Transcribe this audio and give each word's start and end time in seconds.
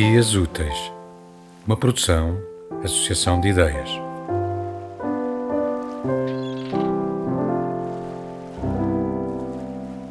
Dias 0.00 0.32
Úteis, 0.36 0.92
uma 1.66 1.76
produção, 1.76 2.38
associação 2.84 3.40
de 3.40 3.48
ideias. 3.48 3.90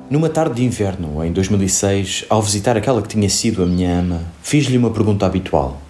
Numa 0.10 0.28
tarde 0.28 0.56
de 0.56 0.66
inverno, 0.66 1.24
em 1.24 1.32
2006, 1.32 2.25
ao 2.30 2.42
visitar 2.42 2.75
aquela 2.75 3.02
que 3.02 3.08
tinha 3.08 3.30
sido 3.30 3.64
a 3.64 3.66
minha 3.66 3.97
ama, 3.97 4.24
fiz-lhe 4.44 4.78
uma 4.78 4.92
pergunta 4.92 5.25
habitual: 5.25 5.82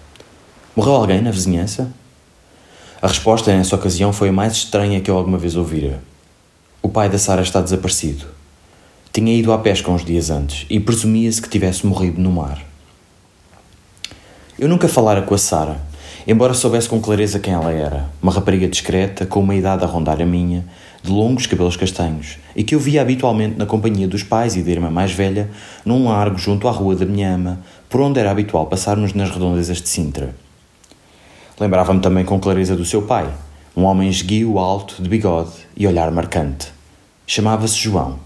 Morreu 0.76 0.94
alguém 0.94 1.20
na 1.20 1.32
vizinhança? 1.32 1.92
A 3.02 3.08
resposta 3.08 3.50
nessa 3.50 3.74
ocasião 3.74 4.12
foi 4.12 4.28
a 4.28 4.32
mais 4.32 4.52
estranha 4.52 5.00
que 5.00 5.10
eu 5.10 5.16
alguma 5.16 5.38
vez 5.38 5.56
ouvira. 5.56 6.00
O 6.80 6.88
pai 6.88 7.08
da 7.08 7.18
Sara 7.18 7.42
está 7.42 7.60
desaparecido. 7.60 8.26
Tinha 9.12 9.34
ido 9.34 9.52
à 9.52 9.58
pesca 9.58 9.90
uns 9.90 10.04
dias 10.04 10.30
antes 10.30 10.66
e 10.70 10.78
presumia-se 10.78 11.42
que 11.42 11.48
tivesse 11.48 11.84
morrido 11.84 12.20
no 12.20 12.30
mar. 12.30 12.67
Eu 14.58 14.68
nunca 14.68 14.88
falara 14.88 15.22
com 15.22 15.36
a 15.36 15.38
Sara, 15.38 15.80
embora 16.26 16.52
soubesse 16.52 16.88
com 16.88 17.00
clareza 17.00 17.38
quem 17.38 17.54
ela 17.54 17.70
era. 17.70 18.10
Uma 18.20 18.32
rapariga 18.32 18.66
discreta, 18.66 19.24
com 19.24 19.38
uma 19.38 19.54
idade 19.54 19.84
a 19.84 19.86
rondar 19.86 20.20
a 20.20 20.26
minha, 20.26 20.64
de 21.00 21.12
longos 21.12 21.46
cabelos 21.46 21.76
castanhos, 21.76 22.38
e 22.56 22.64
que 22.64 22.74
eu 22.74 22.80
via 22.80 23.00
habitualmente 23.00 23.56
na 23.56 23.66
companhia 23.66 24.08
dos 24.08 24.24
pais 24.24 24.56
e 24.56 24.62
da 24.64 24.70
irmã 24.72 24.90
mais 24.90 25.12
velha, 25.12 25.48
num 25.84 26.08
largo 26.08 26.36
junto 26.38 26.66
à 26.66 26.72
rua 26.72 26.96
da 26.96 27.06
minha 27.06 27.32
ama, 27.32 27.60
por 27.88 28.00
onde 28.00 28.18
era 28.18 28.32
habitual 28.32 28.66
passarmos 28.66 29.14
nas 29.14 29.30
redondezas 29.30 29.80
de 29.80 29.88
Sintra. 29.88 30.34
Lembrava-me 31.60 32.00
também 32.00 32.24
com 32.24 32.40
clareza 32.40 32.74
do 32.74 32.84
seu 32.84 33.02
pai, 33.02 33.32
um 33.76 33.84
homem 33.84 34.10
esguio, 34.10 34.58
alto, 34.58 35.00
de 35.00 35.08
bigode 35.08 35.52
e 35.76 35.86
olhar 35.86 36.10
marcante. 36.10 36.72
Chamava-se 37.28 37.76
João. 37.76 38.18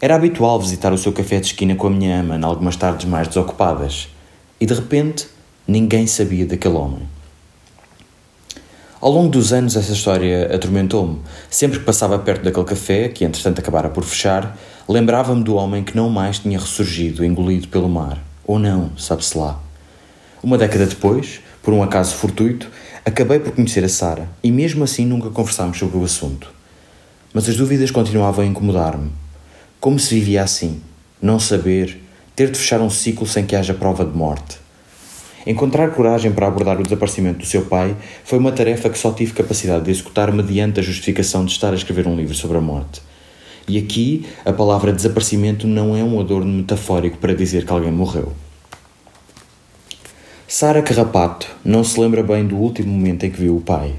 Era 0.00 0.14
habitual 0.14 0.60
visitar 0.60 0.92
o 0.92 0.98
seu 0.98 1.12
café 1.12 1.40
de 1.40 1.46
esquina 1.46 1.74
com 1.74 1.88
a 1.88 1.90
minha 1.90 2.20
ama, 2.20 2.36
em 2.36 2.44
algumas 2.44 2.76
tardes 2.76 3.04
mais 3.04 3.26
desocupadas, 3.26 4.13
e 4.64 4.66
de 4.66 4.72
repente 4.72 5.26
ninguém 5.68 6.06
sabia 6.06 6.46
daquele 6.46 6.76
homem. 6.76 7.02
Ao 8.98 9.12
longo 9.12 9.28
dos 9.28 9.52
anos, 9.52 9.76
essa 9.76 9.92
história 9.92 10.54
atormentou-me. 10.54 11.20
Sempre 11.50 11.80
que 11.80 11.84
passava 11.84 12.18
perto 12.18 12.44
daquele 12.44 12.64
café, 12.64 13.10
que 13.10 13.26
entretanto 13.26 13.58
acabara 13.58 13.90
por 13.90 14.04
fechar, 14.04 14.56
lembrava-me 14.88 15.44
do 15.44 15.54
homem 15.54 15.84
que 15.84 15.94
não 15.94 16.08
mais 16.08 16.38
tinha 16.38 16.58
ressurgido, 16.58 17.22
engolido 17.22 17.68
pelo 17.68 17.90
mar. 17.90 18.24
Ou 18.46 18.58
não, 18.58 18.90
sabe-se 18.96 19.36
lá. 19.36 19.60
Uma 20.42 20.56
década 20.56 20.86
depois, 20.86 21.40
por 21.62 21.74
um 21.74 21.82
acaso 21.82 22.14
fortuito, 22.14 22.70
acabei 23.04 23.40
por 23.40 23.52
conhecer 23.52 23.84
a 23.84 23.88
Sara 23.90 24.26
e 24.42 24.50
mesmo 24.50 24.82
assim 24.82 25.04
nunca 25.04 25.28
conversámos 25.28 25.78
sobre 25.78 25.98
o 25.98 26.04
assunto. 26.04 26.50
Mas 27.34 27.46
as 27.50 27.56
dúvidas 27.58 27.90
continuavam 27.90 28.42
a 28.42 28.48
incomodar-me. 28.48 29.12
Como 29.78 29.98
se 29.98 30.14
vivia 30.14 30.42
assim? 30.42 30.80
Não 31.20 31.38
saber, 31.38 32.00
ter 32.34 32.50
de 32.50 32.58
fechar 32.58 32.80
um 32.80 32.90
ciclo 32.90 33.26
sem 33.26 33.46
que 33.46 33.54
haja 33.54 33.74
prova 33.74 34.04
de 34.04 34.16
morte. 34.16 34.58
Encontrar 35.46 35.90
coragem 35.90 36.32
para 36.32 36.46
abordar 36.46 36.80
o 36.80 36.82
desaparecimento 36.82 37.40
do 37.40 37.46
seu 37.46 37.66
pai 37.66 37.94
foi 38.24 38.38
uma 38.38 38.50
tarefa 38.50 38.88
que 38.88 38.98
só 38.98 39.12
tive 39.12 39.34
capacidade 39.34 39.84
de 39.84 39.90
executar 39.90 40.32
mediante 40.32 40.80
a 40.80 40.82
justificação 40.82 41.44
de 41.44 41.52
estar 41.52 41.72
a 41.72 41.76
escrever 41.76 42.06
um 42.06 42.16
livro 42.16 42.34
sobre 42.34 42.56
a 42.56 42.60
morte. 42.62 43.02
E 43.68 43.78
aqui 43.78 44.26
a 44.44 44.52
palavra 44.52 44.92
desaparecimento 44.92 45.66
não 45.66 45.94
é 45.96 46.02
um 46.02 46.18
adorno 46.18 46.50
metafórico 46.50 47.18
para 47.18 47.34
dizer 47.34 47.66
que 47.66 47.72
alguém 47.72 47.92
morreu. 47.92 48.32
Sara 50.48 50.82
Carrapato 50.82 51.46
não 51.64 51.84
se 51.84 51.98
lembra 52.00 52.22
bem 52.22 52.46
do 52.46 52.56
último 52.56 52.92
momento 52.92 53.24
em 53.24 53.30
que 53.30 53.40
viu 53.40 53.56
o 53.56 53.60
pai. 53.60 53.94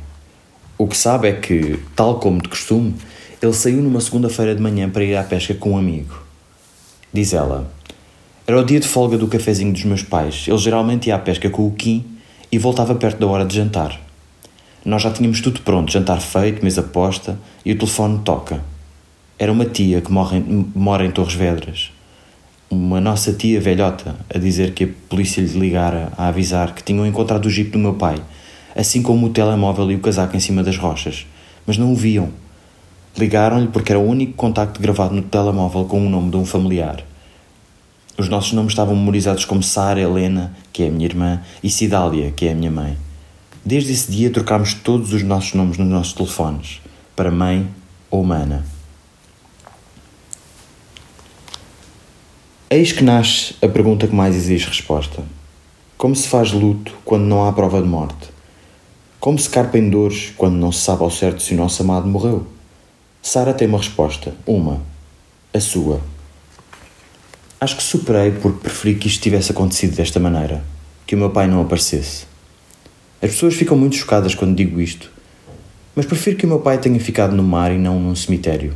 O 0.77 0.87
que 0.87 0.97
sabe 0.97 1.27
é 1.27 1.33
que, 1.33 1.79
tal 1.95 2.19
como 2.19 2.41
de 2.41 2.49
costume, 2.49 2.95
ele 3.41 3.53
saiu 3.53 3.81
numa 3.81 4.01
segunda-feira 4.01 4.55
de 4.55 4.61
manhã 4.61 4.89
para 4.89 5.03
ir 5.03 5.15
à 5.15 5.23
pesca 5.23 5.53
com 5.53 5.71
um 5.71 5.77
amigo. 5.77 6.21
Diz 7.13 7.33
ela: 7.33 7.71
era 8.47 8.59
o 8.59 8.63
dia 8.63 8.79
de 8.79 8.87
folga 8.87 9.17
do 9.17 9.27
cafezinho 9.27 9.73
dos 9.73 9.83
meus 9.85 10.03
pais. 10.03 10.45
Ele 10.47 10.57
geralmente 10.59 11.07
ia 11.07 11.15
à 11.15 11.19
pesca 11.19 11.49
com 11.49 11.65
o 11.65 11.71
Kim 11.71 12.05
e 12.51 12.59
voltava 12.59 12.93
perto 12.93 13.19
da 13.19 13.25
hora 13.25 13.43
de 13.43 13.55
jantar. 13.55 13.99
Nós 14.85 15.01
já 15.01 15.09
tínhamos 15.09 15.41
tudo 15.41 15.61
pronto, 15.61 15.91
jantar 15.91 16.21
feito, 16.21 16.63
mesa 16.63 16.83
posta, 16.83 17.39
e 17.65 17.71
o 17.71 17.75
telefone 17.75 18.19
toca. 18.23 18.63
Era 19.39 19.51
uma 19.51 19.65
tia 19.65 19.99
que 19.99 20.11
morre, 20.11 20.43
mora 20.75 21.03
em 21.03 21.09
Torres 21.09 21.33
Vedras. 21.33 21.91
Uma 22.69 23.01
nossa 23.01 23.33
tia 23.33 23.59
velhota 23.59 24.15
a 24.31 24.37
dizer 24.37 24.73
que 24.75 24.83
a 24.83 24.89
polícia 25.09 25.41
lhe 25.41 25.59
ligara 25.59 26.13
a 26.15 26.27
avisar 26.27 26.75
que 26.75 26.83
tinham 26.83 27.05
encontrado 27.07 27.47
o 27.47 27.49
jipe 27.49 27.71
do 27.71 27.79
meu 27.79 27.95
pai, 27.95 28.21
assim 28.75 29.01
como 29.01 29.25
o 29.25 29.29
telemóvel 29.31 29.91
e 29.91 29.95
o 29.95 29.99
casaco 29.99 30.37
em 30.37 30.39
cima 30.39 30.61
das 30.61 30.77
rochas, 30.77 31.25
mas 31.65 31.79
não 31.79 31.91
o 31.91 31.95
viam. 31.95 32.29
Ligaram-lhe 33.17 33.69
porque 33.69 33.91
era 33.91 33.99
o 33.99 34.07
único 34.07 34.33
contacto 34.33 34.79
gravado 34.79 35.15
no 35.15 35.23
telemóvel 35.23 35.85
com 35.85 36.05
o 36.05 36.09
nome 36.09 36.29
de 36.29 36.37
um 36.37 36.45
familiar. 36.45 37.03
Os 38.17 38.29
nossos 38.29 38.53
nomes 38.53 38.71
estavam 38.71 38.95
memorizados 38.95 39.43
como 39.43 39.61
Sara 39.61 39.99
Helena, 39.99 40.55
que 40.71 40.83
é 40.83 40.87
a 40.87 40.91
minha 40.91 41.05
irmã, 41.05 41.41
e 41.61 41.69
Cidália, 41.69 42.31
que 42.31 42.45
é 42.45 42.53
a 42.53 42.55
minha 42.55 42.71
mãe. 42.71 42.97
Desde 43.63 43.91
esse 43.91 44.09
dia 44.09 44.29
trocámos 44.29 44.73
todos 44.73 45.11
os 45.11 45.21
nossos 45.21 45.53
nomes 45.53 45.77
nos 45.77 45.87
nossos 45.87 46.13
telefones, 46.13 46.81
para 47.15 47.29
mãe 47.29 47.67
ou 48.09 48.23
mana. 48.23 48.65
Eis 52.69 52.91
que 52.93 53.03
nasce 53.03 53.55
a 53.61 53.67
pergunta 53.67 54.07
que 54.07 54.15
mais 54.15 54.35
exige 54.35 54.67
resposta. 54.67 55.23
Como 55.97 56.15
se 56.15 56.27
faz 56.27 56.51
luto 56.51 56.95
quando 57.03 57.23
não 57.23 57.45
há 57.45 57.51
prova 57.51 57.81
de 57.81 57.87
morte? 57.87 58.29
Como 59.19 59.37
se 59.37 59.49
carpem 59.49 59.89
dores 59.89 60.31
quando 60.37 60.55
não 60.55 60.71
se 60.71 60.81
sabe 60.81 61.03
ao 61.03 61.11
certo 61.11 61.41
se 61.41 61.53
o 61.53 61.57
nosso 61.57 61.81
amado 61.83 62.07
morreu? 62.07 62.47
Sara 63.21 63.53
tem 63.53 63.67
uma 63.67 63.77
resposta, 63.77 64.33
uma, 64.45 64.81
a 65.53 65.59
sua. 65.59 65.99
Acho 67.65 67.77
que 67.77 67.81
superei 67.81 68.29
porque 68.29 68.59
preferi 68.59 68.93
que 68.93 69.07
isto 69.07 69.23
tivesse 69.23 69.51
acontecido 69.51 69.95
desta 69.95 70.19
maneira, 70.19 70.63
que 71.07 71.15
o 71.15 71.17
meu 71.17 71.31
pai 71.31 71.47
não 71.47 71.63
aparecesse. 71.63 72.27
As 73.19 73.31
pessoas 73.31 73.55
ficam 73.55 73.75
muito 73.75 73.95
chocadas 73.95 74.35
quando 74.35 74.55
digo 74.55 74.79
isto, 74.79 75.09
mas 75.95 76.05
prefiro 76.05 76.37
que 76.37 76.45
o 76.45 76.47
meu 76.47 76.59
pai 76.59 76.77
tenha 76.77 76.99
ficado 76.99 77.35
no 77.35 77.41
mar 77.41 77.71
e 77.71 77.77
não 77.79 77.99
num 77.99 78.13
cemitério. 78.13 78.75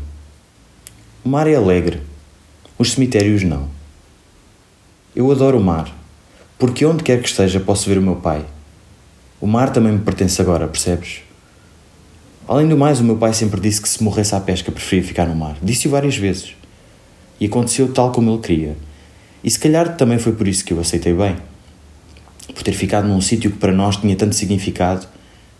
O 1.23 1.29
mar 1.29 1.45
é 1.45 1.53
alegre, 1.53 2.01
os 2.79 2.93
cemitérios 2.93 3.43
não. 3.43 3.69
Eu 5.15 5.31
adoro 5.31 5.59
o 5.59 5.63
mar, 5.63 5.95
porque 6.57 6.83
onde 6.83 7.03
quer 7.03 7.21
que 7.21 7.29
esteja 7.29 7.59
posso 7.59 7.87
ver 7.87 7.99
o 7.99 8.01
meu 8.01 8.15
pai. 8.15 8.43
O 9.39 9.45
mar 9.45 9.71
também 9.71 9.93
me 9.93 9.99
pertence 9.99 10.41
agora, 10.41 10.67
percebes? 10.67 11.19
Além 12.47 12.67
do 12.67 12.75
mais, 12.75 12.99
o 12.99 13.03
meu 13.03 13.17
pai 13.17 13.35
sempre 13.35 13.61
disse 13.61 13.83
que 13.83 13.87
se 13.87 14.03
morresse 14.03 14.33
à 14.33 14.39
pesca 14.39 14.71
preferia 14.71 15.03
ficar 15.03 15.27
no 15.27 15.35
mar. 15.35 15.57
Disse-o 15.61 15.91
várias 15.91 16.17
vezes. 16.17 16.57
E 17.39 17.45
aconteceu 17.45 17.91
tal 17.93 18.11
como 18.11 18.31
ele 18.31 18.41
queria. 18.41 18.77
E 19.43 19.49
se 19.49 19.59
calhar 19.59 19.95
também 19.95 20.19
foi 20.19 20.33
por 20.33 20.47
isso 20.47 20.65
que 20.65 20.73
eu 20.73 20.79
aceitei 20.79 21.13
bem. 21.13 21.35
Por 22.53 22.63
ter 22.63 22.73
ficado 22.73 23.07
num 23.07 23.21
sítio 23.21 23.51
que 23.51 23.57
para 23.57 23.71
nós 23.71 23.97
tinha 23.97 24.15
tanto 24.15 24.35
significado 24.35 25.07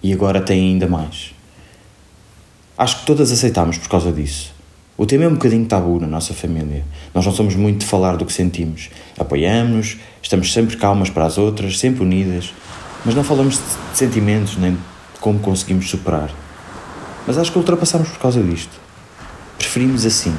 e 0.03 0.11
agora 0.11 0.41
tem 0.41 0.59
ainda 0.71 0.87
mais. 0.87 1.33
Acho 2.77 2.99
que 2.99 3.05
todas 3.05 3.31
aceitámos 3.31 3.77
por 3.77 3.89
causa 3.89 4.11
disso. 4.11 4.53
O 4.97 5.05
tema 5.05 5.23
é 5.23 5.27
um 5.29 5.33
bocadinho 5.33 5.65
tabu 5.65 5.97
na 5.99 6.07
nossa 6.07 6.33
família. 6.33 6.83
Nós 7.13 7.25
não 7.25 7.31
somos 7.31 7.55
muito 7.55 7.79
de 7.79 7.85
falar 7.85 8.17
do 8.17 8.25
que 8.25 8.33
sentimos. 8.33 8.89
Apoiamos-nos, 9.17 9.97
estamos 10.21 10.51
sempre 10.51 10.75
calmas 10.75 11.09
para 11.09 11.25
as 11.25 11.37
outras, 11.37 11.79
sempre 11.79 12.03
unidas, 12.03 12.53
mas 13.05 13.15
não 13.15 13.23
falamos 13.23 13.55
de 13.55 13.97
sentimentos 13.97 14.57
nem 14.57 14.73
de 14.73 14.79
como 15.21 15.39
conseguimos 15.39 15.89
superar. 15.89 16.29
Mas 17.25 17.37
acho 17.37 17.51
que 17.51 17.57
ultrapassamos 17.57 18.09
por 18.09 18.19
causa 18.19 18.43
disto. 18.43 18.77
Preferimos 19.57 20.05
assim. 20.05 20.35